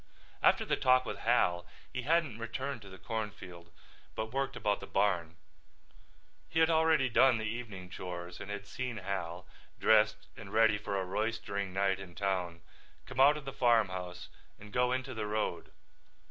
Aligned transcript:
After 0.41 0.65
the 0.65 0.77
talk 0.77 1.05
with 1.05 1.19
Hal 1.19 1.67
he 1.93 2.01
hadn't 2.01 2.39
returned 2.39 2.81
to 2.81 2.89
the 2.89 2.97
cornfield 2.97 3.71
but 4.15 4.33
worked 4.33 4.55
about 4.55 4.79
the 4.79 4.87
barn. 4.87 5.35
He 6.49 6.57
had 6.59 6.71
already 6.71 7.07
done 7.07 7.37
the 7.37 7.43
evening 7.45 7.87
chores 7.91 8.39
and 8.39 8.49
had 8.49 8.65
seen 8.65 8.97
Hal, 8.97 9.45
dressed 9.79 10.27
and 10.35 10.51
ready 10.51 10.79
for 10.79 10.99
a 10.99 11.05
roistering 11.05 11.71
night 11.71 11.99
in 11.99 12.15
town, 12.15 12.61
come 13.05 13.19
out 13.19 13.37
of 13.37 13.45
the 13.45 13.53
farmhouse 13.53 14.27
and 14.59 14.73
go 14.73 14.91
into 14.91 15.13
the 15.13 15.27
road. 15.27 15.71